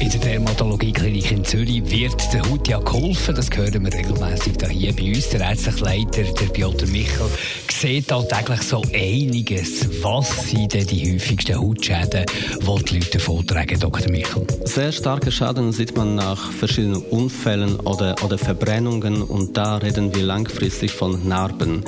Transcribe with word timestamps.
in 0.00 0.10
der 0.10 0.20
Dermatologie-Klinik 0.20 1.32
in 1.32 1.44
Zürich 1.44 1.82
wird 1.90 2.32
der 2.32 2.48
Haut 2.48 2.68
ja 2.68 2.78
geholfen. 2.78 3.34
Das 3.34 3.50
hören 3.50 3.84
wir 3.84 3.92
regelmäßig 3.92 4.54
hier 4.70 4.94
bei 4.94 5.14
uns. 5.14 5.28
Der 5.30 5.40
ärztliche 5.40 5.84
Leiter, 5.84 6.22
der 6.22 6.46
Piotr 6.46 6.86
Michel, 6.86 7.26
sieht 7.70 8.12
alltäglich 8.12 8.62
so 8.62 8.82
einiges. 8.92 10.02
Was 10.02 10.50
sind 10.50 10.74
denn 10.74 10.86
die 10.86 11.14
häufigsten 11.14 11.58
Hautschäden, 11.58 12.24
die 12.60 12.84
die 12.84 12.94
Leute 12.94 13.18
vortragen, 13.18 13.80
Dr. 13.80 14.10
Michel? 14.10 14.46
Sehr 14.64 14.92
starke 14.92 15.32
Schaden 15.32 15.72
sieht 15.72 15.96
man 15.96 16.14
nach 16.14 16.52
verschiedenen 16.52 17.02
Unfällen 17.02 17.80
oder, 17.80 18.14
oder 18.22 18.38
Verbrennungen 18.38 19.22
und 19.22 19.56
da 19.56 19.78
reden 19.78 20.14
wir 20.14 20.22
langfristig 20.22 20.92
von 20.92 21.26
Narben. 21.26 21.84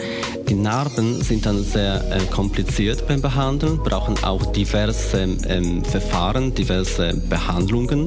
Die 0.48 0.54
Narben 0.54 1.22
sind 1.22 1.46
dann 1.46 1.62
sehr 1.62 2.04
äh, 2.10 2.24
kompliziert 2.30 3.06
beim 3.06 3.20
Behandeln, 3.20 3.78
brauchen 3.78 4.16
auch 4.24 4.46
diverse 4.46 5.28
ähm, 5.48 5.84
Verfahren, 5.84 6.54
diverse 6.54 7.14
Behandlungen 7.14 7.99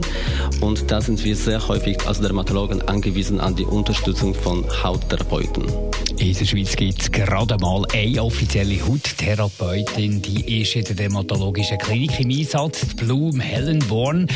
und 0.62 0.90
da 0.90 1.02
sind 1.02 1.24
wir 1.24 1.36
sehr 1.36 1.68
häufig 1.68 1.98
als 2.08 2.22
Dermatologen 2.22 2.82
angewiesen 2.88 3.40
an 3.40 3.56
die 3.56 3.66
Unterstützung 3.66 4.34
von 4.34 4.66
Hauttherapeuten. 4.84 5.66
In 6.18 6.34
der 6.34 6.46
Schweiz 6.46 6.76
gibt 6.76 7.02
es 7.02 7.12
gerade 7.12 7.58
mal 7.58 7.84
eine 7.94 8.24
offizielle 8.24 8.80
Hauttherapeutin, 8.86 10.22
die 10.22 10.62
ist 10.62 10.76
in 10.76 10.86
der 10.86 10.96
dermatologischen 10.96 11.78
Klinik 11.78 12.20
im 12.20 12.30
Einsatz, 12.30 12.86
Blum 12.96 13.40
Hellenborn. 13.40 14.28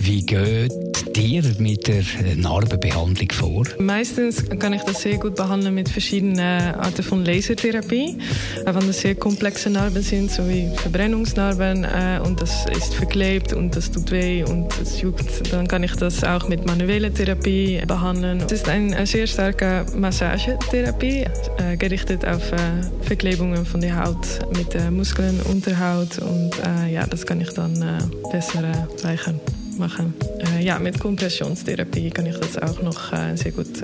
Wie 0.00 0.26
geht 0.26 0.72
dir 1.14 1.42
mit 1.58 1.86
der 1.88 2.02
Narbenbehandlung 2.36 3.30
vor? 3.32 3.64
Meistens 3.78 4.44
kann 4.58 4.72
ich 4.72 4.82
das 4.82 5.02
sehr 5.02 5.18
gut 5.18 5.34
behandeln 5.34 5.74
mit 5.74 5.88
verschiedenen 5.88 6.40
Arten 6.74 7.02
von 7.02 7.24
Lasertherapie. 7.24 8.16
Wenn 8.64 8.86
das 8.86 9.00
sehr 9.00 9.14
komplexe 9.14 9.70
Narben 9.70 10.02
sind, 10.02 10.30
so 10.30 10.48
wie 10.48 10.68
Verbrennungsnarben, 10.76 11.84
äh, 11.84 12.20
und 12.24 12.40
das 12.40 12.66
ist 12.76 12.94
verklebt 12.94 13.52
und 13.52 13.76
das 13.76 13.90
tut 13.90 14.10
weh 14.10 14.44
und 14.44 14.72
es 14.80 15.00
juckt, 15.00 15.52
dann 15.52 15.66
kann 15.66 15.82
ich 15.82 15.92
das 15.92 16.24
auch 16.24 16.48
mit 16.48 16.66
manueller 16.66 17.12
Therapie 17.12 17.82
behandeln. 17.86 18.40
Es 18.46 18.52
ist 18.52 18.68
eine 18.68 19.06
sehr 19.06 19.26
starke 19.26 19.86
Massagetherapie, 19.96 21.26
äh, 21.58 21.76
gerichtet 21.76 22.24
auf 22.26 22.52
äh, 22.52 22.58
Verklebungen 23.02 23.64
von 23.64 23.80
der 23.80 24.04
Haut 24.04 24.26
mit 24.56 24.90
Muskeln, 24.90 25.40
Unterhaut 25.50 26.18
und 26.18 26.50
ja, 26.90 27.06
das 27.06 27.26
kann 27.26 27.40
ich 27.40 27.50
dann 27.50 27.84
besser 28.30 28.88
weichen 29.02 29.40
machen. 29.80 30.14
ja, 30.60 30.78
mit 30.78 31.00
Kompressionstherapie 31.00 32.10
kann 32.10 32.26
ich 32.26 32.36
das 32.36 32.58
auch 32.58 32.80
noch 32.82 33.12
sehr 33.34 33.52
gut 33.52 33.82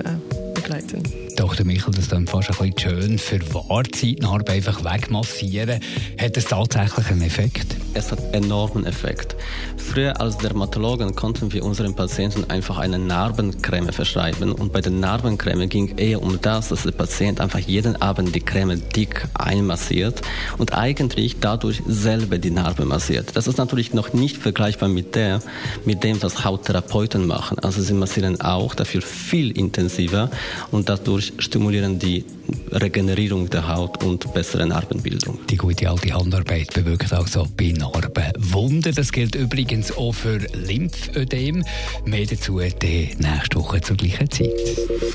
begleiten. 0.53 1.03
Dr. 1.35 1.65
Michel, 1.65 1.93
das 1.93 2.07
dann 2.07 2.25
fast 2.25 2.49
ein 2.49 2.73
bisschen 2.73 3.19
schön 3.19 3.19
die 4.01 4.15
Narbe 4.15 4.53
einfach 4.53 4.83
wegmassieren. 4.83 5.79
Hat 6.17 6.37
das 6.37 6.45
tatsächlich 6.45 7.07
einen 7.11 7.21
Effekt? 7.21 7.75
Es 7.97 8.11
hat 8.11 8.19
enormen 8.31 8.85
Effekt. 8.85 9.35
Früher 9.75 10.21
als 10.21 10.37
Dermatologen 10.37 11.15
konnten 11.15 11.51
wir 11.51 11.65
unseren 11.65 11.95
Patienten 11.95 12.47
einfach 12.47 12.77
eine 12.77 12.99
Narbencreme 12.99 13.91
verschreiben 13.91 14.51
und 14.51 14.71
bei 14.71 14.81
der 14.81 14.91
Narbencreme 14.91 15.67
ging 15.67 15.97
eher 15.97 16.21
um 16.21 16.39
das, 16.39 16.69
dass 16.69 16.83
der 16.83 16.91
Patient 16.91 17.41
einfach 17.41 17.57
jeden 17.57 17.99
Abend 17.99 18.35
die 18.35 18.39
Creme 18.39 18.79
dick 18.95 19.27
einmassiert 19.33 20.21
und 20.59 20.75
eigentlich 20.75 21.39
dadurch 21.39 21.81
selber 21.87 22.37
die 22.37 22.51
Narbe 22.51 22.85
massiert. 22.85 23.35
Das 23.35 23.47
ist 23.47 23.57
natürlich 23.57 23.95
noch 23.95 24.13
nicht 24.13 24.37
vergleichbar 24.37 24.89
mit 24.89 25.15
der, 25.15 25.41
mit 25.83 26.03
dem, 26.03 26.21
was 26.21 26.45
Hauttherapeuten 26.45 27.25
machen. 27.25 27.57
Also 27.59 27.81
sie 27.81 27.93
massieren 27.93 28.39
auch 28.41 28.75
dafür 28.75 29.01
viel 29.01 29.49
intensiver 29.57 30.29
und 30.69 30.87
dadurch 30.87 31.33
stimulieren 31.39 31.97
die 31.97 32.25
Regenerierung 32.71 33.49
der 33.49 33.67
Haut 33.67 34.03
und 34.03 34.33
bessere 34.33 34.67
Narbenbildung. 34.67 35.39
Die 35.49 35.57
gute 35.57 35.89
alte 35.89 36.13
Handarbeit 36.13 36.73
bewirkt 36.73 37.11
also 37.13 37.47
bei 37.55 37.71
Narben 37.71 38.11
Wunder. 38.37 38.91
Das 38.91 39.11
gilt 39.11 39.35
übrigens 39.35 39.95
auch 39.95 40.13
für 40.13 40.39
Lymphödem. 40.53 41.63
Mehr 42.05 42.25
dazu 42.25 42.59
die 42.59 43.15
nächste 43.17 43.57
Woche 43.57 43.81
zur 43.81 43.97
gleichen 43.97 44.29
Zeit. 44.29 44.51